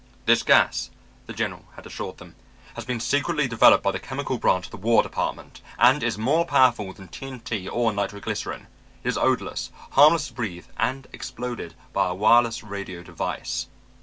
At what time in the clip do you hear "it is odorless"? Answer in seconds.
9.03-9.69